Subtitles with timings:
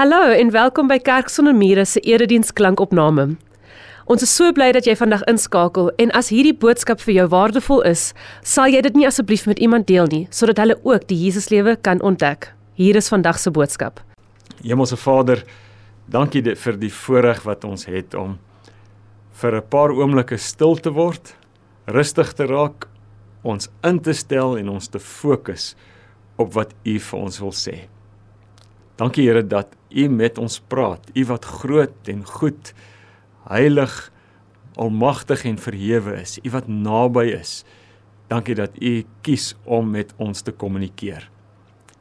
[0.00, 3.34] Hallo en welkom by Kerk sonder mure se erediens klankopname.
[4.08, 7.82] Ons is so bly dat jy vandag inskakel en as hierdie boodskap vir jou waardevol
[7.84, 8.06] is,
[8.40, 12.00] sal jy dit nie asseblief met iemand deel nie sodat hulle ook die Jesuslewe kan
[12.00, 12.48] ontdek.
[12.80, 14.00] Hier is vandag se boodskap.
[14.62, 15.42] Hemelse Vader,
[16.08, 18.38] dankie vir die voorreg wat ons het om
[19.42, 21.36] vir 'n paar oomblikke stil te word,
[21.84, 22.88] rustig te raak,
[23.44, 25.76] ons in te stel en ons te fokus
[26.38, 27.84] op wat U vir ons wil sê.
[28.96, 31.10] Dankie Here dat U met ons praat.
[31.14, 32.72] U wat groot en goed,
[33.50, 33.94] heilig,
[34.80, 36.38] almagtig en verhewe is.
[36.44, 37.60] U wat naby is.
[38.30, 41.26] Dankie dat U kies om met ons te kommunikeer.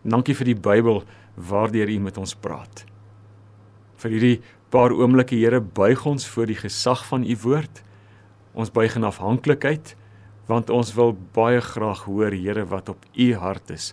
[0.05, 1.03] Dankie vir die Bybel
[1.35, 2.85] waardeur U met ons praat.
[3.99, 4.37] Vir hierdie
[4.71, 7.81] paar oomblikke Here buig ons voor die gesag van U woord.
[8.53, 9.95] Ons buig in afhanklikheid
[10.49, 13.91] want ons wil baie graag hoor Here wat op U hart is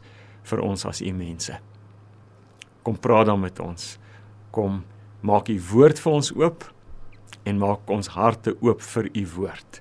[0.49, 1.59] vir ons as U mense.
[2.87, 3.97] Kom praat dan met ons.
[4.55, 4.85] Kom
[5.27, 6.69] maak u woord vir ons oop
[7.43, 9.81] en maak ons harte oop vir u woord.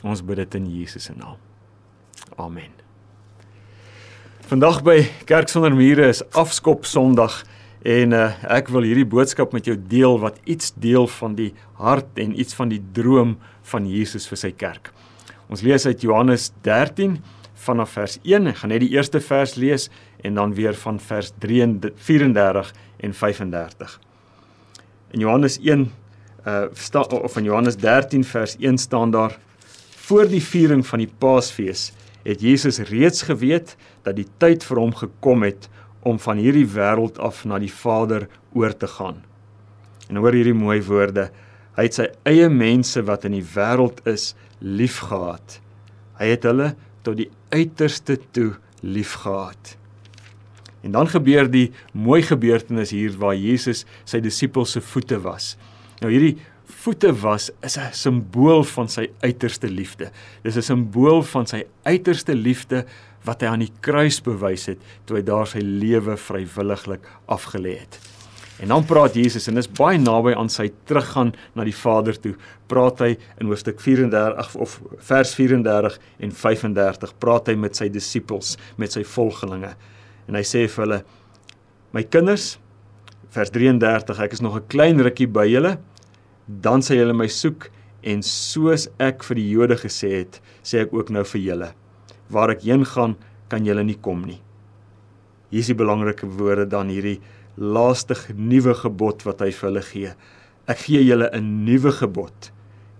[0.00, 1.36] Ons bid dit in Jesus se naam.
[2.40, 2.72] Amen.
[4.48, 7.42] Vandag by Kerk sonder mure is afskop Sondag
[7.86, 12.16] en uh, ek wil hierdie boodskap met jou deel wat iets deel van die hart
[12.22, 13.36] en iets van die droom
[13.72, 14.92] van Jesus vir sy kerk.
[15.52, 17.20] Ons lees uit Johannes 13
[17.66, 18.48] vanaf vers 1.
[18.52, 24.00] Ek gaan net die eerste vers lees en dan weer van vers 34 en 35.
[25.10, 25.92] In Johannes 1
[26.46, 29.38] uh sta, of in Johannes 13 vers 1 staan daar
[30.06, 34.94] voor die viering van die Paasfees het Jesus reeds geweet dat die tyd vir hom
[34.94, 35.68] gekom het
[36.06, 39.22] om van hierdie wêreld af na die Vader oor te gaan.
[40.08, 41.30] En hoor hierdie mooi woorde.
[41.74, 45.58] Hy het sy eie mense wat in die wêreld is liefgehad.
[46.20, 46.70] Hy het hulle
[47.06, 49.74] tot die uiterste toe liefgehad.
[50.86, 55.56] En dan gebeur die mooi gebeurtenis hier waar Jesus sy disippels se voete was.
[55.98, 56.36] Nou hierdie
[56.84, 60.10] voete was is 'n simbool van sy uiterste liefde.
[60.42, 62.84] Dis 'n simbool van sy uiterste liefde
[63.24, 67.98] wat hy aan die kruis bewys het toe hy daar sy lewe vrywilliglik afgelê het.
[68.60, 72.34] En dan praat Jesus en dis baie naby aan sy teruggaan na die Vader toe.
[72.66, 78.56] Praat hy in hoofstuk 34 of vers 34 en 35 praat hy met sy disippels,
[78.76, 79.74] met sy volgelinge
[80.28, 81.00] en hy sê vir hulle
[81.94, 82.56] my kinders
[83.36, 85.78] vers 33 ek is nog 'n klein rukkie by julle.
[86.48, 87.70] Dan sal julle my soek
[88.02, 91.70] en soos ek vir die Jode gesê het sê ek ook nou vir julle.
[92.30, 93.16] Waar ek heen gaan
[93.48, 94.40] kan julle nie kom nie.
[95.50, 97.20] Hier is die belangrike woorde dan hierdie
[97.56, 100.14] laaste nuwe gebod wat hy vir hulle gee.
[100.68, 102.50] Ek gee julle 'n nuwe gebod.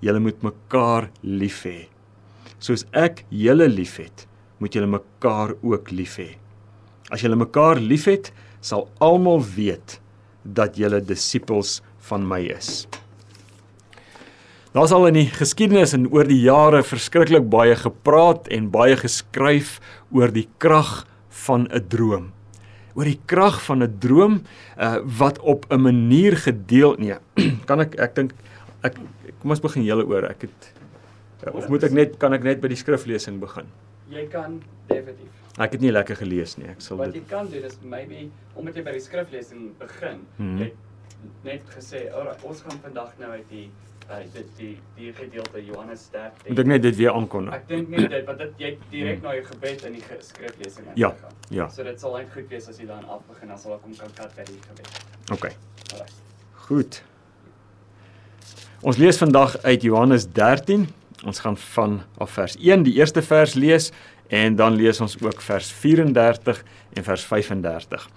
[0.00, 1.88] Julle moet mekaar lief hê.
[2.58, 4.26] Soos ek julle liefhet
[4.58, 6.36] moet julle mekaar ook lief hê
[7.10, 10.00] As julle mekaar liefhet, sal almal weet
[10.42, 12.86] dat julle disippels van my is.
[14.76, 19.78] Daar's al in die geskiedenis en oor die jare verskriklik baie gepraat en baie geskryf
[20.12, 21.06] oor die krag
[21.46, 22.32] van 'n droom.
[22.94, 24.42] Oor die krag van 'n droom
[24.76, 27.16] uh, wat op 'n manier gedeel nee,
[27.68, 28.34] kan ek ek dink
[28.82, 28.98] ek
[29.40, 30.28] kom ons begin julle oor.
[30.28, 30.72] Ek het
[31.46, 33.64] uh, of moet ek net kan ek net by die skriflesing begin?
[34.10, 36.68] Jy kan definitief Ek het nie lekker gelees nie.
[36.68, 38.26] Ek sal Wat jy kan doen is maybe
[38.60, 40.58] omdat jy by die skriflesing begin, hmm.
[40.60, 40.70] jy
[41.46, 43.70] net gesê, "Ag, ons gaan vandag nou uit die
[44.06, 47.54] uh dit die die gedeelte Johannes 13." Moet ek net dit weer aankondig?
[47.54, 49.24] Ek dink nie dit want dit jy direk hmm.
[49.24, 51.40] na jou gebed in die skriflesing ja, gaan.
[51.48, 51.68] Ja.
[51.68, 54.12] So dit sal eintlik goed wees as jy dan af begin as hulle kom kan
[54.14, 55.02] kat by die gebed.
[55.32, 55.48] OK.
[55.92, 56.22] Alright.
[56.68, 57.02] Goed.
[58.82, 60.88] Ons lees vandag uit Johannes 13.
[61.24, 63.92] Ons gaan van af vers 1 die eerste vers lees
[64.28, 68.08] En dan lees ons ook vers 34 en vers 35.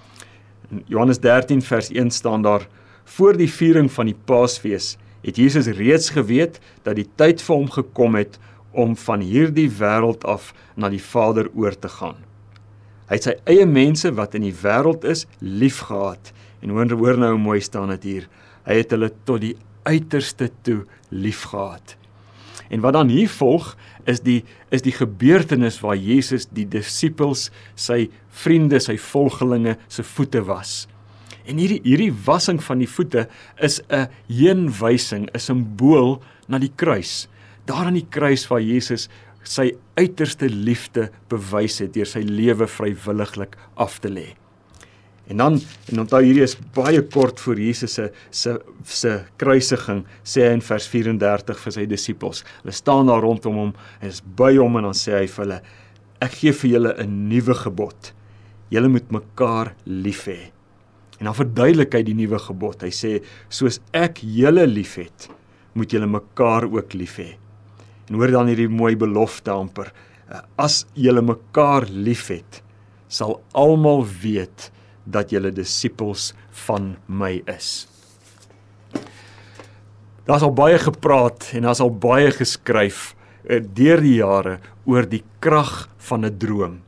[0.69, 2.67] In Johannes 13 vers 1 staan daar:
[3.03, 7.69] Voor die viering van die Paasfees het Jesus reeds geweet dat die tyd vir hom
[7.69, 8.39] gekom het
[8.71, 12.17] om van hierdie wêreld af na die Vader oor te gaan.
[13.09, 16.31] Hy het sy eie mense wat in die wêreld is, liefgehad.
[16.61, 18.27] En hoor hoor nou hoe mooi staan dit hier.
[18.67, 19.55] Hy het hulle tot die
[19.89, 21.98] uiterste toe liefgehad.
[22.69, 23.73] En wat dan hier volg
[24.09, 24.43] is die
[24.73, 30.87] is die gebeurtenis waar Jesus die disippels, sy vriende, sy volgelinge se voete was.
[31.49, 33.27] En hierdie hierdie wassing van die voete
[33.57, 37.27] is 'n heenwysing, 'n simbool na die kruis.
[37.65, 39.09] Daar aan die kruis waar Jesus
[39.43, 44.38] sy uiterste liefde bewys het deur sy lewe vrywilliglik af te lê.
[45.29, 45.59] En dan
[45.91, 50.63] en onthou hierdie is baie kort voor Jesus se se se kruisiging sê hy in
[50.65, 52.41] vers 34 vir sy disippels.
[52.63, 55.59] Hulle staan daar rondom hom en is by hom en dan sê hy vir hulle
[56.25, 58.13] ek gee vir julle 'n nuwe gebod.
[58.73, 60.49] Julle moet mekaar lief hê.
[61.19, 62.81] En dan verduidelik hy die nuwe gebod.
[62.81, 65.29] Hy sê soos ek julle liefhet,
[65.73, 67.37] moet julle mekaar ook lief hê.
[68.09, 69.93] En hoor dan hierdie mooi belofte amper.
[70.57, 72.63] As julle mekaar liefhet,
[73.07, 74.71] sal almal weet
[75.11, 76.33] dat julle disippels
[76.65, 77.87] van my is.
[80.29, 83.15] Daar's al baie gepraat en daar's al baie geskryf
[83.49, 86.81] uh, deur die jare oor die krag van 'n droom.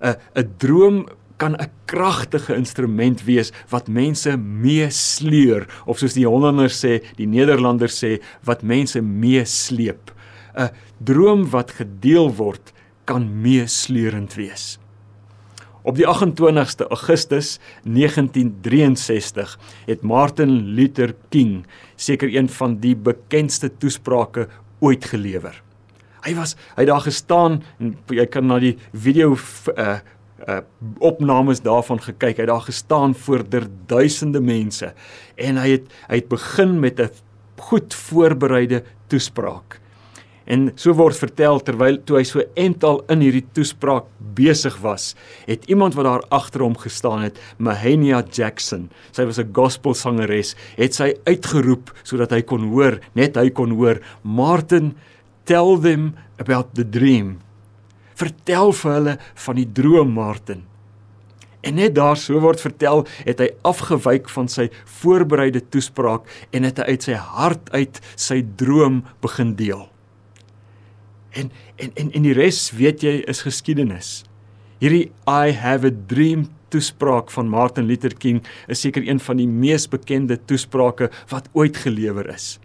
[0.00, 6.84] 'n 'n droom kan 'n kragtige instrument wees wat mense meesleur of soos die Hollanders
[6.84, 10.12] sê, die Nederlanders sê wat mense meesleep.
[10.56, 10.70] 'n
[11.04, 12.72] Droom wat gedeel word
[13.04, 14.78] kan meesleurend wees.
[15.82, 21.64] Op die 28ste Augustus 1963 het Martin Luther King
[21.96, 24.48] seker een van die bekendste toesprake
[24.84, 25.56] ooit gelewer.
[26.20, 29.36] Hy was hy daar gestaan en jy kan na die video
[29.76, 30.00] uh
[30.48, 30.60] uh
[31.04, 32.38] opnames daarvan gekyk.
[32.40, 33.44] Hy daar gestaan voor
[33.88, 34.92] duisende mense
[35.36, 37.10] en hy het hy het begin met 'n
[37.60, 39.79] goed voorbereide toespraak.
[40.50, 45.12] En so word vertel terwyl toe hy so ental in hierdie toespraak besig was,
[45.46, 50.94] het iemand wat daar agter hom gestaan het, Mahenia Jackson, sy was 'n gospelsangeres, het
[50.94, 54.96] sy uitgeroep sodat hy kon hoor, net hy kon hoor, Martin,
[55.44, 57.38] tell them about the dream.
[58.14, 60.64] Vertel vir hulle van die droom, Martin.
[61.62, 66.78] En net daar so word vertel, het hy afgewyk van sy voorbereide toespraak en het
[66.78, 69.88] hy uit sy hart uit sy droom begin deel.
[71.32, 74.22] En en en en die res weet jy is geskiedenis.
[74.80, 79.48] Hierdie I have a dream toespraak van Martin Luther King is seker een van die
[79.48, 82.58] mees bekende toesprake wat ooit gelewer is.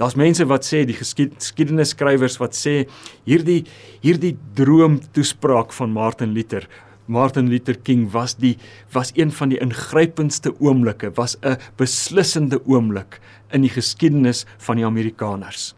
[0.00, 2.86] Daar's mense wat sê die geskiedenisskrywers wat sê
[3.28, 3.62] hierdie
[4.04, 6.68] hierdie droom toespraak van Martin Luther
[7.06, 8.56] Martin Luther King was die
[8.94, 13.20] was een van die ingrypendste oomblikke, was 'n beslissende oomblik
[13.52, 15.74] in die geskiedenis van die Amerikaners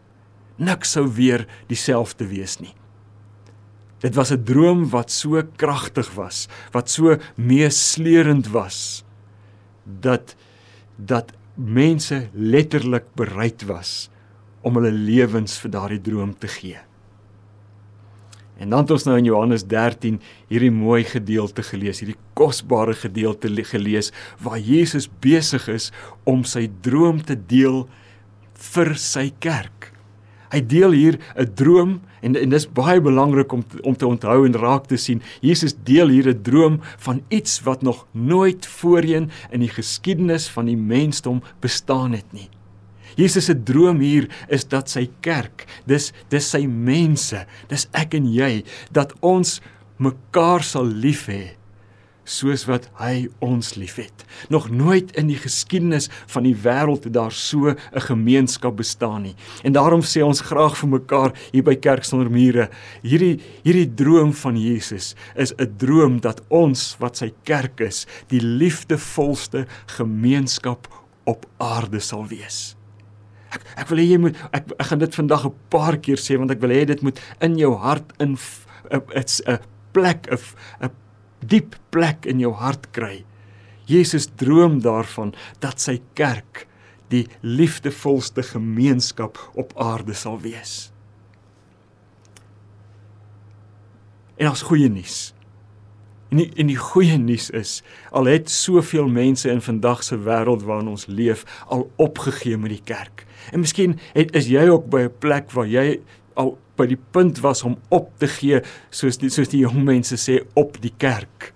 [0.57, 2.73] niks sou weer dieselfde wees nie.
[4.03, 9.03] Dit was 'n droom wat so kragtig was, wat so meesleurend was
[9.83, 10.35] dat
[10.97, 14.09] dat mense letterlik bereid was
[14.61, 16.79] om hulle lewens vir daardie droom te gee.
[18.57, 23.51] En dan het ons nou in Johannes 13 hierdie mooi gedeelte gelees, hierdie kosbare gedeelte
[23.67, 25.91] gelees waar Jesus besig is
[26.23, 27.83] om sy droom te deel
[28.73, 29.74] vir sy kerk.
[30.53, 34.53] Hy deel hier 'n droom en en dis baie belangrik om om te onthou en
[34.53, 35.21] raak te sien.
[35.41, 40.65] Jesus deel hier 'n droom van iets wat nog nooit voorheen in die geskiedenis van
[40.65, 42.49] die mensdom bestaan het nie.
[43.15, 48.33] Jesus se droom hier is dat sy kerk, dis dis sy mense, dis ek en
[48.33, 49.61] jy, dat ons
[49.97, 51.55] mekaar sal lief hê
[52.25, 54.25] soos wat hy ons liefhet.
[54.49, 57.77] Nog nooit in die geskiedenis van die wêreld het daar so 'n
[58.09, 59.35] gemeenskap bestaan nie.
[59.63, 62.69] En daarom sê ons graag vir mekaar hier by Kerk sonder mure,
[63.01, 68.41] hierdie hierdie droom van Jesus is 'n droom dat ons wat sy kerk is, die
[68.41, 70.87] liefdevolste gemeenskap
[71.23, 72.75] op aarde sal wees.
[73.53, 76.37] Ek ek wil hê jy moet ek ek gaan dit vandag 'n paar keer sê
[76.37, 78.37] want ek wil hê dit moet in jou hart in
[78.91, 79.59] 'n
[79.93, 80.39] plek 'n
[80.81, 81.04] 'n
[81.47, 83.23] diep plek in jou hart kry.
[83.85, 86.65] Jesus droom daarvan dat sy kerk
[87.13, 90.89] die liefdevolste gemeenskap op aarde sal wees.
[94.35, 95.31] En ons goeie nuus.
[96.33, 97.77] En die, en die goeie nuus is
[98.11, 102.83] al het soveel mense in vandag se wêreld waarin ons leef al opgegee met die
[102.83, 103.23] kerk.
[103.53, 106.01] En miskien het is jy ook by 'n plek waar jy
[106.33, 110.19] al by die punt was om op te gee soos die soos die jong mense
[110.21, 111.51] sê op die kerk.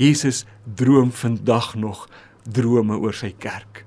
[0.00, 2.08] Jesus droom vandag nog
[2.42, 3.84] drome oor sy kerk.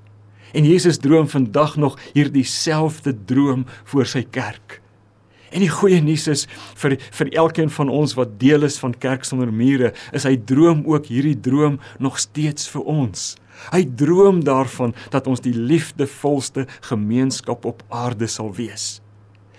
[0.56, 4.80] En Jesus droom vandag nog hierdie selfde droom vir sy kerk.
[5.54, 6.44] En die goeie nuus is
[6.80, 10.82] vir vir elkeen van ons wat deel is van Kerk sonder mure, is hy droom
[10.90, 13.34] ook hierdie droom nog steeds vir ons.
[13.72, 18.98] Hy droom daarvan dat ons die liefdevolste gemeenskap op aarde sal wees.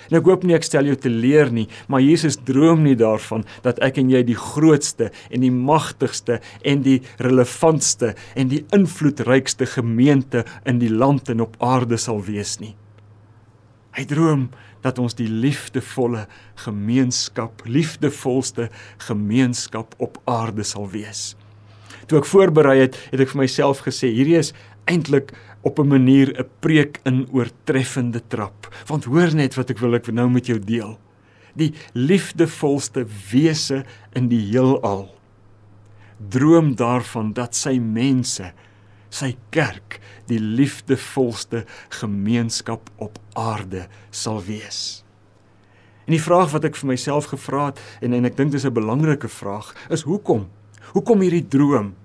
[0.09, 3.45] En ek hoop nie ek stel jou te leer nie, maar Jesus droom nie daarvan
[3.65, 9.67] dat ek en jy die grootste en die magtigste en die relevantste en die invloedrykste
[9.77, 12.75] gemeente in die land en op aarde sal wees nie.
[13.97, 14.47] Hy droom
[14.85, 16.27] dat ons die liefdevolle
[16.63, 18.69] gemeenskap, liefdevolste
[19.07, 21.33] gemeenskap op aarde sal wees.
[22.07, 24.53] Toe ek voorberei het, het ek vir myself gesê, hierdie is
[24.87, 25.33] eintlik
[25.67, 28.71] op 'n manier 'n preek in oortreffende trap.
[28.85, 30.99] Want hoor net wat ek wil ek nou met jou deel.
[31.55, 35.17] Die liefdevolste wese in die heelal
[36.17, 38.51] droom daarvan dat sy mense,
[39.09, 41.63] sy kerk, die liefdevolste
[42.01, 45.03] gemeenskap op aarde sal wees.
[46.07, 48.73] En die vraag wat ek vir myself gevra het en en ek dink dis 'n
[48.73, 50.47] belangrike vraag, is hoekom?
[50.93, 51.95] Hoekom hierdie droom?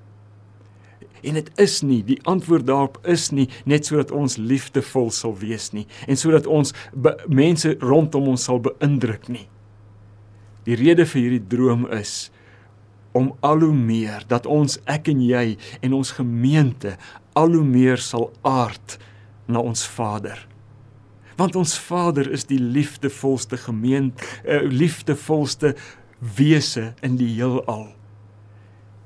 [1.22, 5.70] En dit is nie, die antwoord daarop is nie net sodat ons liefdevol sal wees
[5.72, 9.46] nie en sodat ons be, mense rondom ons sal beïndruk nie.
[10.66, 12.30] Die rede vir hierdie droom is
[13.12, 16.96] om al hoe meer dat ons ek en jy en ons gemeente
[17.38, 18.98] al hoe meer sal aard
[19.46, 20.38] na ons Vader.
[21.38, 25.74] Want ons Vader is die liefdevolste gemeente, uh, liefdevolste
[26.18, 27.90] wese in die heelal.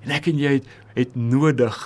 [0.05, 1.77] En ek en jy het, het nodig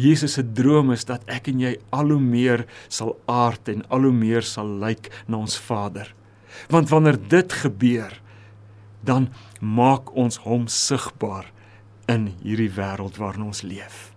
[0.00, 4.06] Jesus se droom is dat ek en jy al hoe meer sal aard en al
[4.08, 6.08] hoe meer sal lyk na ons Vader.
[6.72, 8.14] Want wanneer dit gebeur,
[9.04, 9.28] dan
[9.60, 11.48] maak ons hom sigbaar
[12.10, 14.10] in hierdie wêreld waarin ons leef.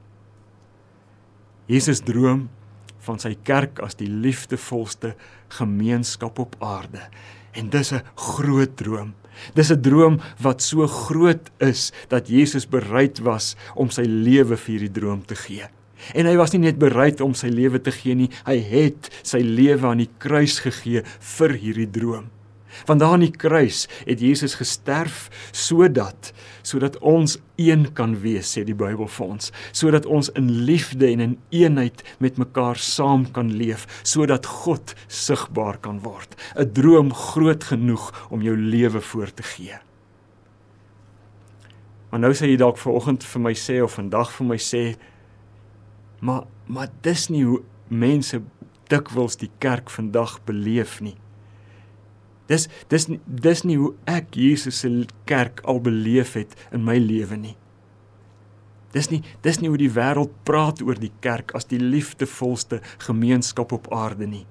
[1.69, 2.47] Jesus droom
[3.03, 5.13] van sy kerk as die liefdevolste
[5.57, 7.07] gemeenskap op aarde.
[7.53, 9.13] En dis 'n groot droom.
[9.53, 14.72] Dis 'n droom wat so groot is dat Jesus bereid was om sy lewe vir
[14.72, 15.65] hierdie droom te gee.
[16.13, 19.39] En hy was nie net bereid om sy lewe te gee nie, hy het sy
[19.39, 21.03] lewe aan die kruis gegee
[21.38, 22.27] vir hierdie droom.
[22.86, 28.63] Want daar aan die kruis het Jesus gesterf sodat sodat ons een kan wees, sê
[28.63, 33.51] die Bybel vir ons, sodat ons in liefde en in eenheid met mekaar saam kan
[33.51, 36.36] leef, sodat God sigbaar kan word.
[36.56, 39.77] 'n Droom groot genoeg om jou lewe voor te gee.
[42.10, 44.96] Maar nou sê jy dalk vanoggend vir my sê of vandag vir my sê,
[46.22, 48.42] maar maar dis nie hoe mense
[48.88, 51.15] dikwels die kerk vandag beleef nie.
[52.53, 54.91] Dis dis dis nie hoe ek Jesus se
[55.29, 57.57] kerk al beleef het in my lewe nie.
[58.93, 63.74] Dis nie dis nie hoe die wêreld praat oor die kerk as die liefdevolste gemeenskap
[63.74, 64.45] op aarde nie.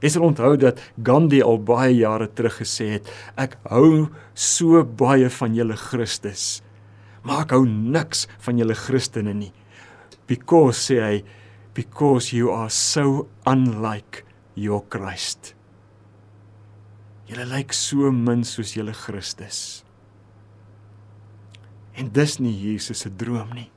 [0.00, 3.08] Jy sal onthou dat Gandhi al baie jare terug gesê het,
[3.40, 6.60] ek hou so baie van julle Christus,
[7.24, 9.52] maar ek hou niks van julle Christene nie.
[10.28, 11.16] Because sê hy,
[11.76, 14.24] because you are so unlike
[14.54, 15.55] your Christ.
[17.26, 19.82] Julle lyk so min soos julle Christus.
[21.96, 23.70] En dis nie Jesus se droom nie.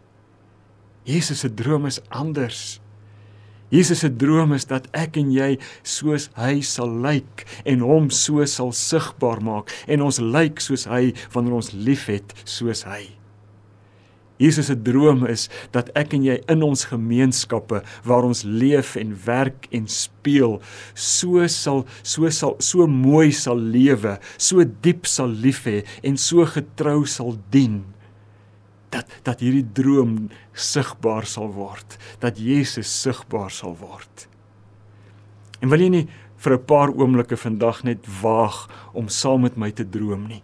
[1.08, 2.80] Jesus se droom is anders.
[3.72, 5.54] Jesus se droom is dat ek en jy
[5.86, 11.14] soos hy sal lyk en hom so sal sigbaar maak en ons lyk soos hy
[11.36, 13.19] wanneer ons liefhet soos hy.
[14.40, 19.12] Jesus se droom is dat ek en jy in ons gemeenskappe waar ons leef en
[19.26, 20.58] werk en speel
[20.96, 26.48] so sal so sal so mooi sal lewe, so diep sal lief hê en so
[26.48, 27.82] getrou sal dien
[28.90, 34.26] dat dat hierdie droom sigbaar sal word, dat Jesus sigbaar sal word.
[35.62, 36.08] En wil jy nie
[36.40, 40.44] vir 'n paar oomblikke vandag net waag om saam met my te droom nie?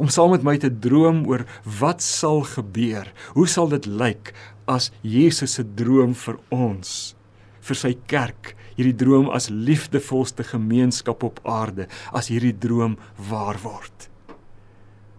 [0.00, 1.44] Om saam met my te droom oor
[1.78, 3.10] wat sal gebeur.
[3.36, 4.32] Hoe sal dit lyk
[4.70, 7.14] as Jesus se droom vir ons,
[7.60, 12.96] vir sy kerk, hierdie droom as liefdevolste gemeenskap op aarde, as hierdie droom
[13.28, 14.08] waar word.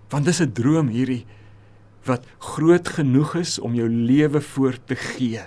[0.09, 1.25] Want dis 'n droom hierdie
[2.05, 5.45] wat groot genoeg is om jou lewe voor te gee.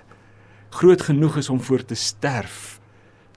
[0.70, 2.80] Groot genoeg is om voor te sterf.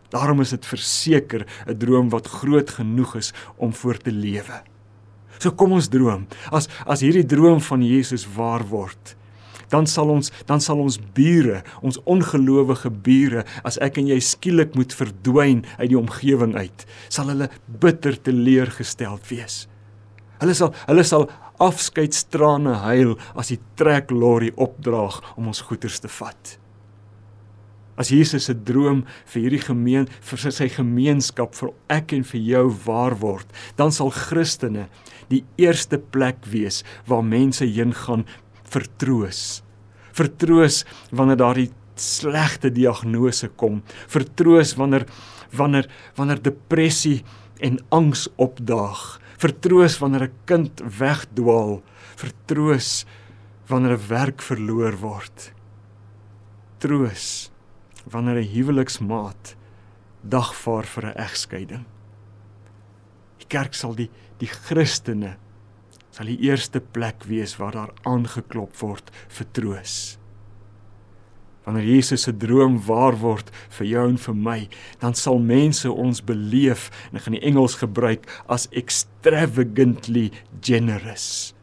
[0.10, 4.77] Daarom is dit verseker 'n droom wat groot genoeg is om voor te lewe.
[5.38, 6.26] So kom ons droom.
[6.52, 9.16] As as hierdie droom van Jesus waar word,
[9.72, 14.78] dan sal ons dan sal ons bure, ons ongelowige bure, as ek en jy skielik
[14.80, 19.66] moet verdwyn uit die omgewing uit, sal hulle bitter teleurgesteld wees.
[20.42, 21.28] Hulle sal hulle sal
[21.64, 26.58] afskeidstrane huil as die treklorry opdraag om ons goederes te vat.
[27.98, 32.66] As Jesus se droom vir hierdie gemeen vir sy gemeenskap vir ek en vir jou
[32.86, 33.48] waar word,
[33.80, 34.86] dan sal Christene
[35.30, 38.26] die eerste plek wees waar mense heen gaan
[38.64, 39.64] vertroos.
[40.12, 45.08] Vertroos wanneer daardie slegte diagnose kom, vertroos wanneer
[45.56, 47.24] wanneer wanneer depressie
[47.64, 51.82] en angs opdaag, vertroos wanneer 'n kind wegdwaal,
[52.16, 53.06] vertroos
[53.68, 55.54] wanneer 'n werk verloor word.
[56.80, 57.52] Troos
[58.12, 59.56] wanneer 'n huweliksmaat
[60.22, 61.86] dagvaar vir 'n egskeiding.
[63.40, 64.10] Die kerk sal die
[64.42, 65.36] die Christene
[66.14, 69.96] sal die eerste plek wees waar daar aangeklop word vir troos.
[71.68, 74.60] Wanneer Jesus se droom waar word vir jou en vir my,
[75.02, 80.30] dan sal mense ons beleef en ek gaan die Engels gebruik as extravagantly
[80.64, 81.54] generous.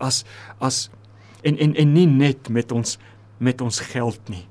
[0.00, 0.22] As
[0.64, 0.86] as
[1.42, 2.98] En en en nie net met ons
[3.38, 4.44] met ons geld nie.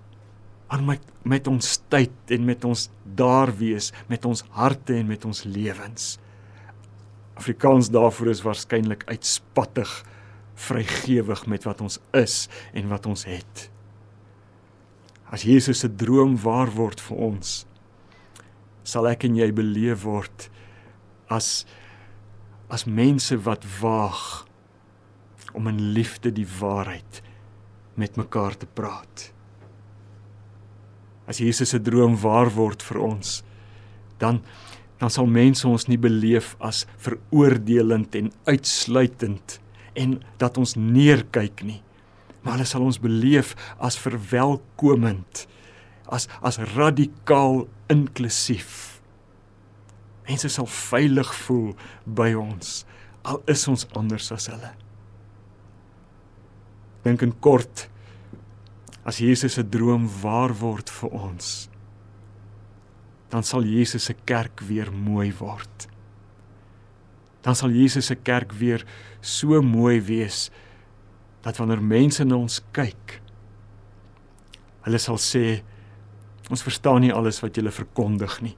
[0.70, 5.26] Maar met met ons tyd en met ons daar wees, met ons harte en met
[5.26, 6.18] ons lewens.
[7.40, 9.92] Afrikaans daarvoor is waarskynlik uitspattig
[10.60, 13.70] vrygewig met wat ons is en wat ons het.
[15.32, 17.54] As Jesus se droom waar word vir ons,
[18.84, 20.50] sal ek en jy beleef word
[21.30, 21.64] as
[22.70, 24.46] as mense wat waag
[25.58, 27.22] om in liefde die waarheid
[27.98, 29.30] met mekaar te praat.
[31.30, 33.40] As Jesus se droom waar word vir ons,
[34.22, 34.44] dan
[35.00, 39.60] dan sal mense ons nie beleef as veroordelend en uitsluitend
[40.00, 41.80] en dat ons neerkyk nie.
[42.44, 45.46] Maar hulle sal ons beleef as verwelkomend,
[46.08, 49.00] as as radikaal inklusief.
[50.28, 51.74] Mense sal veilig voel
[52.06, 52.84] by ons
[53.30, 54.72] al is ons anders as hulle.
[57.06, 57.88] Dink in kort
[59.08, 61.69] as Jesus se droom waar word vir ons,
[63.30, 65.88] dan sal Jesus se kerk weer mooi word.
[67.46, 68.86] Dan sal Jesus se kerk weer
[69.22, 70.50] so mooi wees
[71.46, 73.20] dat wanneer mense na ons kyk,
[74.84, 75.62] hulle sal sê
[76.50, 78.56] ons verstaan nie alles wat julle verkondig nie.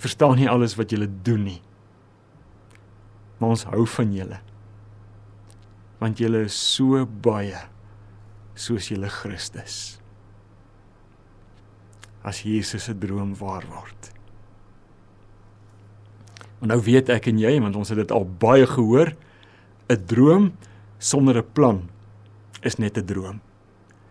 [0.00, 1.60] Verstaan nie alles wat julle doen nie.
[3.38, 4.40] Maar ons hou van julle.
[6.00, 7.60] Want julle is so baie
[8.58, 9.99] soos julle Christus.
[12.22, 14.12] As Jesus se droom waar word.
[16.60, 19.14] En nou weet ek en jy, want ons het dit al baie gehoor,
[19.88, 20.52] 'n droom
[20.98, 21.88] sonder 'n plan
[22.62, 23.40] is net 'n droom.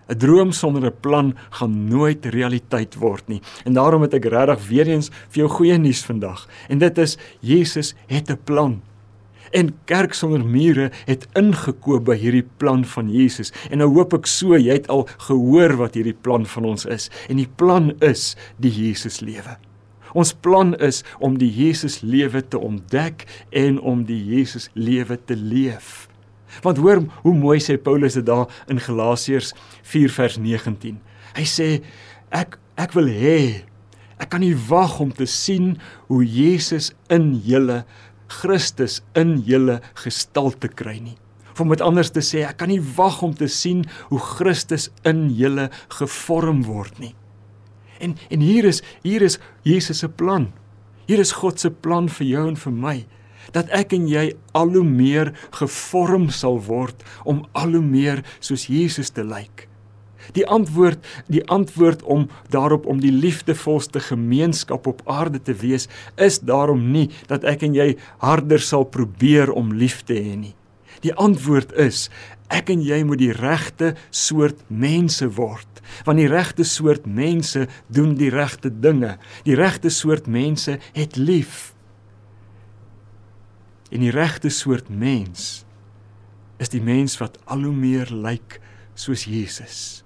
[0.09, 3.41] 'n Droom sonder 'n plan gaan nooit realiteit word nie.
[3.65, 6.47] En daarom het ek regtig weer eens vir jou goeie nuus vandag.
[6.67, 8.81] En dit is Jesus het 'n plan.
[9.51, 13.53] En kerk sonder mure het ingekoop by hierdie plan van Jesus.
[13.69, 17.09] En nou hoop ek so jy het al gehoor wat hierdie plan van ons is.
[17.29, 19.57] En die plan is die Jesus lewe.
[20.17, 25.37] Ons plan is om die Jesus lewe te ontdek en om die Jesus lewe te
[25.37, 26.07] leef.
[26.65, 29.53] Want hoor hoe mooi sê Paulus dit daar in Galasiërs
[29.85, 30.97] 4 vers 19.
[31.37, 31.69] Hy sê
[32.33, 33.39] ek ek wil hê
[34.19, 35.75] ek kan nie wag om te sien
[36.09, 37.83] hoe Jesus in julle
[38.29, 41.17] Christus in julle gestalte kry nie.
[41.59, 45.25] Om met anders te sê, ek kan nie wag om te sien hoe Christus in
[45.35, 47.11] julle gevorm word nie.
[47.99, 50.53] En en hier is hier is Jesus se plan.
[51.09, 52.97] Hier is God se plan vir jou en vir my
[53.53, 58.67] dat ek en jy al hoe meer gevorm sal word om al hoe meer soos
[58.69, 59.68] Jesus te lyk.
[60.35, 66.39] Die antwoord, die antwoord om daarop om die liefdevolste gemeenskap op aarde te wees, is
[66.39, 70.55] daarom nie dat ek en jy harder sal probeer om lief te hê nie.
[71.03, 72.07] Die antwoord is
[72.49, 75.67] ek en jy moet die regte soort mense word.
[76.05, 79.17] Want die regte soort mense doen die regte dinge.
[79.45, 81.73] Die regte soort mense het lief.
[83.89, 85.63] En die regte soort mens
[86.59, 88.59] is die mens wat al hoe meer lyk
[88.99, 90.03] soos Jesus.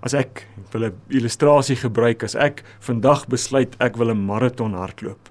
[0.00, 5.28] As ek, wil 'n illustrasie gebruik as ek vandag besluit ek wil 'n maraton hardloop.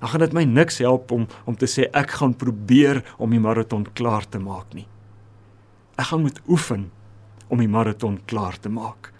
[0.00, 3.40] Dan gaan dit my niks help om om te sê ek gaan probeer om die
[3.40, 4.86] maraton klaar te maak nie.
[5.98, 6.90] Ek gaan moet oefen
[7.48, 9.12] om die maraton klaar te maak.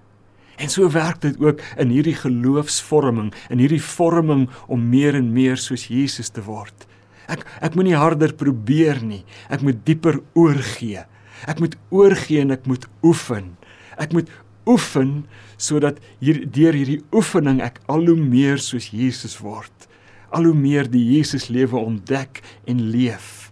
[0.56, 5.56] En so werk dit ook in hierdie geloofsvorming, in hierdie vorming om meer en meer
[5.56, 6.86] soos Jesus te word.
[7.28, 9.24] Ek ek moenie harder probeer nie.
[9.50, 11.04] Ek moet dieper oorgee.
[11.46, 13.56] Ek moet oorgee en ek moet oefen.
[14.00, 14.30] Ek moet
[14.66, 15.24] oefen
[15.56, 19.72] sodat hier deur hierdie oefening ek al hoe meer soos Jesus word.
[20.32, 23.50] Al hoe meer die Jesus lewe ontdek en leef.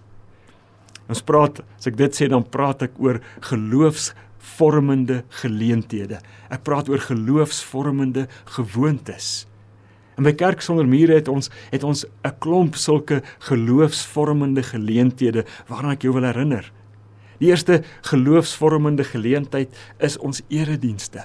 [1.10, 4.12] Ons praat, as ek dit sê dan praat ek oor geloofs
[4.56, 6.20] vormende geleenthede.
[6.50, 9.46] Ek praat oor geloofsvormende gewoontes.
[10.20, 15.92] In my kerk sonder mure het ons het ons 'n klomp sulke geloofsvormende geleenthede waaraan
[15.92, 16.72] ek jou wil herinner.
[17.40, 21.24] Die eerste geloofsvormende geleentheid is ons eredienste.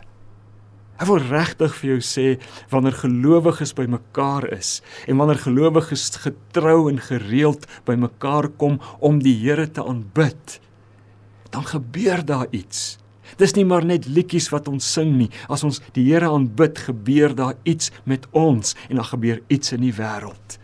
[0.96, 2.26] Ek wil regtig vir jou sê
[2.72, 4.78] wanneer gelowiges bymekaar is
[5.12, 10.60] en wanneer gelowiges getrou en gereeld bymekaar kom om die Here te aanbid,
[11.52, 12.96] dan gebeur daar iets.
[13.36, 15.28] Dis nie maar net liedjies wat ons sing nie.
[15.52, 19.84] As ons die Here aanbid, gebeur daar iets met ons en dan gebeur iets in
[19.84, 20.60] die wêreld.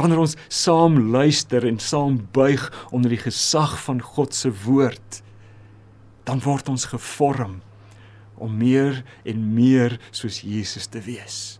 [0.00, 5.20] Wanneer ons saam luister en saam buig onder die gesag van God se woord,
[6.24, 7.58] dan word ons gevorm
[8.40, 11.58] om meer en meer soos Jesus te wees.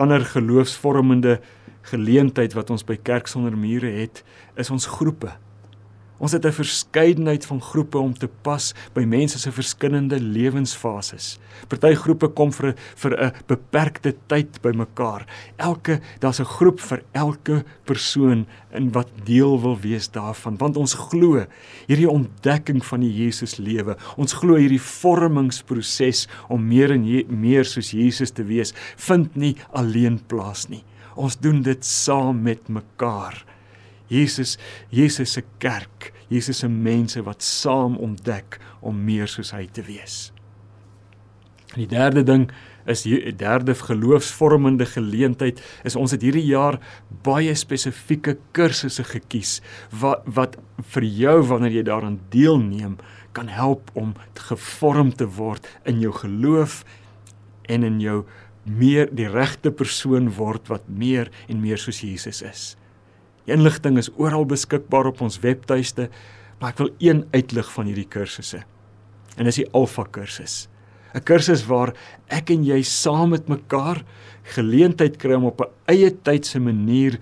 [0.00, 1.40] Ander geloofsvormende
[1.86, 4.22] geleentheid wat ons by Kerk sonder mure het,
[4.56, 5.36] is ons groepe
[6.18, 11.38] Ons het 'n verskeidenheid van groepe om te pas by mense se verskillende lewensfases.
[11.68, 15.26] Party groepe kom vir vir 'n beperkte tyd bymekaar.
[15.56, 20.94] Elke daar's 'n groep vir elke persoon in wat deel wil wees daarvan, want ons
[20.94, 21.46] glo
[21.86, 23.96] hierdie ontdekking van die Jesus lewe.
[24.16, 30.20] Ons glo hierdie vormingsproses om meer en meer soos Jesus te wees, vind nie alleen
[30.26, 30.84] plaas nie.
[31.16, 33.44] Ons doen dit saam met mekaar.
[34.12, 34.56] Jesus
[34.90, 40.30] Jesus se kerk, Jesus se mense wat saam ontdek om meer soos hy te wees.
[41.74, 42.48] En die derde ding
[42.86, 46.78] is die derde geloofsvormende geleentheid is ons het hierdie jaar
[47.26, 49.58] baie spesifieke kursusse gekies
[49.90, 50.56] wat wat
[50.94, 52.96] vir jou wanneer jy daaraan deelneem
[53.36, 54.14] kan help om
[54.48, 56.84] gevorm te word in jou geloof
[57.68, 58.22] en in jou
[58.64, 62.64] meer die regte persoon word wat meer en meer soos Jesus is.
[63.46, 66.08] Die inligting is oral beskikbaar op ons webtuiste,
[66.58, 68.64] maar ek wil een uitlig van hierdie kursusse.
[69.36, 70.66] En dis die Alpha kursus.
[71.14, 71.94] 'n Kursus waar
[72.28, 74.02] ek en jy saam met mekaar
[74.56, 77.18] geleentheid kry om op 'n eie tydse manier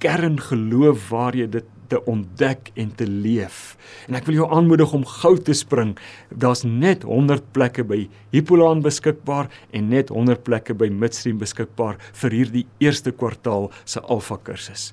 [0.00, 3.76] kerngeloof waar jy dit te ontdek en te leef.
[4.08, 5.96] En ek wil jou aanmoedig om gou te spring.
[6.30, 12.30] Daar's net 100 plekke by Hippolaan beskikbaar en net 100 plekke by Midstream beskikbaar vir
[12.30, 14.92] hierdie eerste kwartaal se Alpha kursus.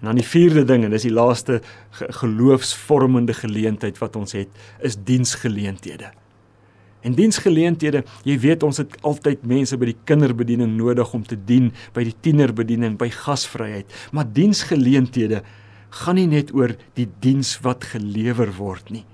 [0.00, 1.60] En dan die vierde ding en dis die laaste
[2.20, 4.48] geloofsvormende geleentheid wat ons het,
[4.84, 6.12] is diensgeleenthede.
[7.06, 11.70] En diensgeleenthede, jy weet ons het altyd mense by die kinderbediening nodig om te dien,
[11.94, 15.42] by die tienerbediening, by gasvryheid, maar diensgeleenthede
[16.02, 19.04] gaan nie net oor die diens wat gelewer word nie.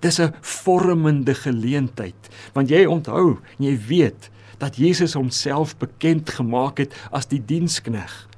[0.00, 2.20] Dis 'n vormende geleentheid,
[2.54, 8.28] want jy onthou, jy weet dat Jesus homself bekend gemaak het as die dienskneg.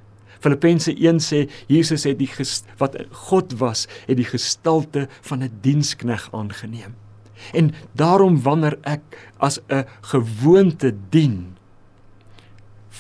[0.41, 2.31] Filippense 1 sê Jesus het die
[2.79, 2.97] wat
[3.29, 6.95] God was, het die gestalte van 'n dienskneg aangeneem.
[7.53, 9.03] En daarom wanneer ek
[9.39, 11.57] as 'n gewoonte dien,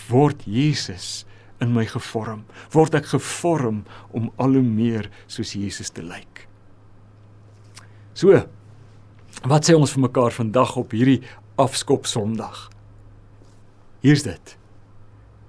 [0.09, 1.24] word Jesus
[1.61, 6.46] in my gevorm, word ek gevorm om al hoe meer soos Jesus te lyk.
[8.14, 8.46] So,
[9.46, 11.22] wat sê ons vir mekaar vandag op hierdie
[11.57, 12.70] afskop Sondag?
[14.01, 14.57] Hier's dit.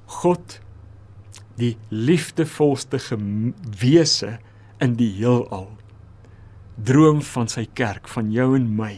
[0.05, 0.59] God
[1.59, 2.99] die liefdevolste
[3.79, 4.37] wese
[4.79, 5.69] in die heelal.
[6.83, 8.93] Droom van sy kerk, van jou en my,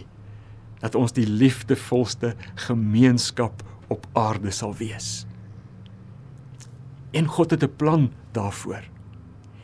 [0.81, 2.35] dat ons die liefdevolste
[2.67, 5.25] gemeenskap op aarde sal wees.
[7.11, 8.83] En God het 'n plan daarvoor.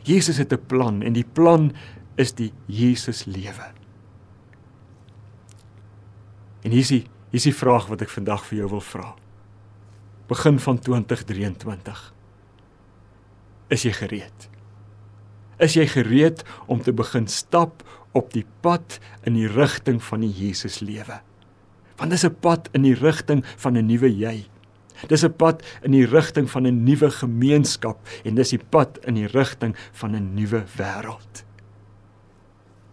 [0.02, 1.72] Jesus het 'n plan en die plan
[2.16, 3.72] is die Jesus lewe.
[6.62, 9.14] En hier is die hier is die vraag wat ek vandag vir jou wil vra.
[10.28, 12.14] Begin van 2023
[13.68, 14.48] Is jy gereed?
[15.60, 17.82] Is jy gereed om te begin stap
[18.16, 18.96] op die pad
[19.28, 21.20] in die rigting van die Jesus lewe?
[21.98, 24.46] Want dis 'n pad in die rigting van 'n nuwe jy.
[25.08, 29.14] Dis 'n pad in die rigting van 'n nuwe gemeenskap en dis die pad in
[29.14, 31.44] die rigting van 'n nuwe wêreld.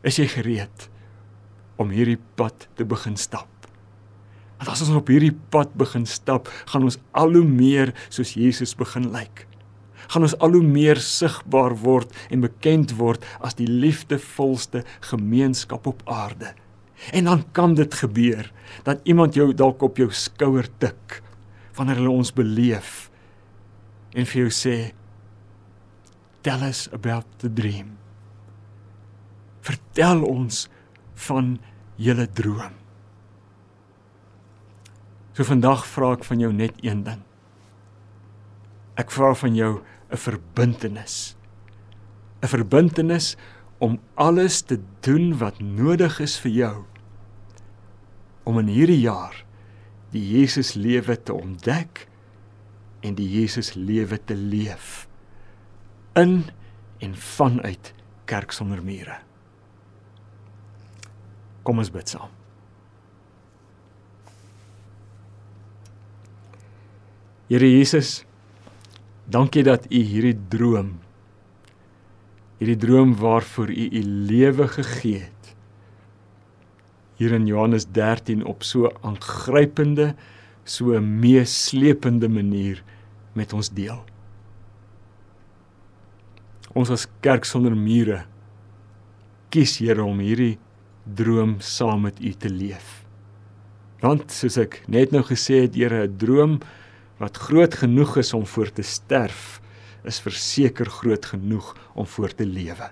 [0.04, 0.90] Is jy gereed
[1.78, 3.48] om hierdie pad te begin stap?
[4.58, 8.76] Want as ons op hierdie pad begin stap, gaan ons al hoe meer soos Jesus
[8.76, 9.46] begin lyk.
[9.46, 9.55] Like
[10.08, 16.04] gaan ons al hoe meer sigbaar word en bekend word as die liefdevolste gemeenskap op
[16.10, 16.54] aarde.
[17.12, 18.52] En dan kan dit gebeur
[18.84, 21.22] dat iemand jou dalk op jou skouer tik
[21.76, 23.10] wanneer hulle ons beleef
[24.15, 24.78] en vir jou sê
[26.46, 27.98] tell us about the dream.
[29.65, 30.68] Vertel ons
[31.28, 31.56] van
[31.98, 32.76] julle droom.
[35.36, 37.24] So vandag vra ek van jou net een ding.
[38.96, 39.72] Ek vra van jou
[40.15, 41.36] 'n verbintenis.
[42.41, 43.36] 'n Verbintenis
[43.78, 46.75] om alles te doen wat nodig is vir jou
[48.45, 49.43] om in hierdie jaar
[50.13, 52.06] die Jesus lewe te ontdek
[53.04, 55.08] en die Jesus lewe te leef
[56.15, 56.45] in
[57.04, 57.91] en vanuit
[58.25, 59.17] kerk sonder mure.
[61.65, 62.32] Kom ons bid saam.
[67.49, 68.25] Here Jesus,
[69.26, 71.00] Dankie dat U hierdie droom
[72.60, 75.56] hierdie droom waarvoor U U lewe gegee het
[77.20, 80.14] hier in Johannes 13 op so aangrypende
[80.64, 82.82] so meeslepende manier
[83.34, 84.00] met ons deel.
[86.76, 88.24] Ons as kerk sonder mure
[89.54, 90.58] kies Here om hierdie
[91.06, 93.06] droom saam met U te leef.
[94.04, 96.60] Want soos ek net nou gesê het, Here, 'n droom
[97.21, 99.62] wat groot genoeg is om voor te sterf,
[100.04, 102.89] is verseker groot genoeg om voor te lewe.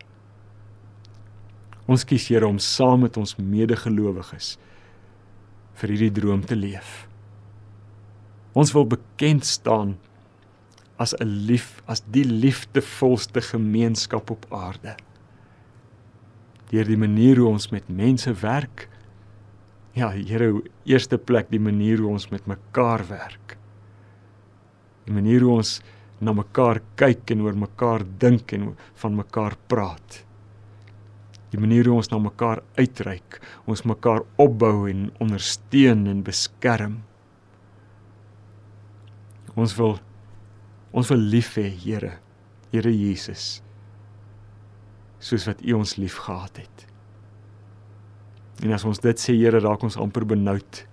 [1.85, 4.55] Ons kies Here om saam met ons medegelowiges
[5.79, 7.03] vir hierdie droom te leef.
[8.53, 9.97] Ons wil bekend staan
[10.97, 14.95] as 'n lief as die liefdevolste gemeenskap op aarde.
[16.71, 18.87] Deur die manier hoe ons met mense werk.
[19.93, 23.57] Ja, Here, eerste plek die manier hoe ons met mekaar werk.
[25.07, 25.77] Die manier hoe ons
[26.23, 30.21] na mekaar kyk en oor mekaar dink en van mekaar praat.
[31.53, 33.37] Die manier hoe ons na mekaar uitreik,
[33.69, 37.01] ons mekaar opbou en ondersteun en beskerm.
[39.53, 39.99] Ons wil
[40.93, 42.19] ons wil lief hê, Here.
[42.69, 43.63] Here Jesus.
[45.17, 46.83] Soos wat U ons liefgehad het.
[48.61, 50.83] En as ons dit sê, Here, raak ons amper benoud.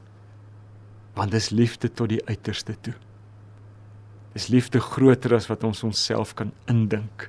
[1.17, 2.97] Want dis liefde tot die uiterste toe.
[4.35, 7.29] Dis liefde groter as wat ons onsself kan indink.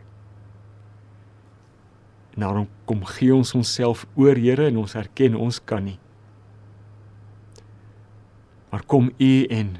[2.35, 5.97] En daarom kom gee ons onsself oor, Here, en ons erken ons kan nie.
[8.71, 9.73] Maar kom U en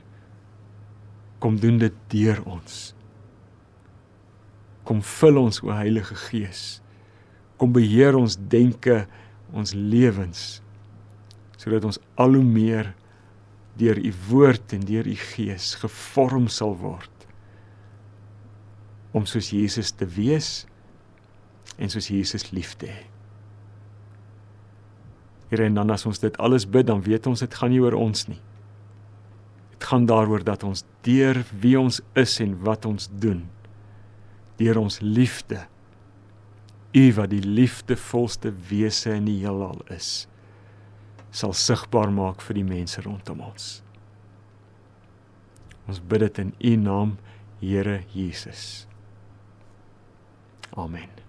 [1.40, 2.80] kom doen dit deur ons.
[4.84, 6.82] Kom vul ons o Heilige Gees.
[7.62, 9.06] Kom beheer ons denke,
[9.54, 10.62] ons lewens
[11.62, 12.88] sodat ons al hoe meer
[13.80, 17.10] deur u woord en deur u gees gevorm sal word
[19.12, 20.66] om soos Jesus te wees
[21.78, 23.02] en soos Jesus lief te hê.
[25.52, 27.98] Here en dan as ons dit alles bid, dan weet ons dit gaan nie oor
[28.00, 28.40] ons nie.
[29.74, 33.44] Dit gaan daaroor dat ons deur wie ons is en wat ons doen,
[34.62, 35.66] deur ons liefde,
[36.92, 40.28] U wat die liefdevolste wese in die heelal is,
[41.32, 43.80] sal sigbaar maak vir die mense rondom ons.
[45.88, 47.18] Ons bid dit in U naam,
[47.62, 48.88] Here Jesus.
[50.74, 51.21] Amen.